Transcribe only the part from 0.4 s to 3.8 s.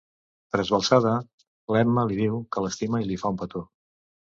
Trasbalsada, l'Emma li diu que l'estima i li fa un petó.